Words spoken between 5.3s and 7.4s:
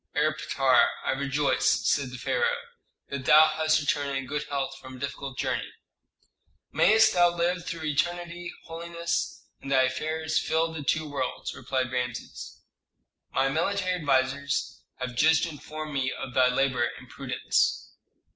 journey." "Mayst thou